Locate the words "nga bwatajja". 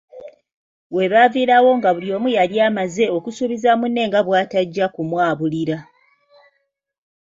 4.07-4.85